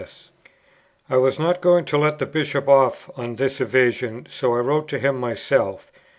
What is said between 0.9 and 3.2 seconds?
I was not going to let the Bishop off